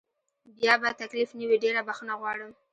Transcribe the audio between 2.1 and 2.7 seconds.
غواړم.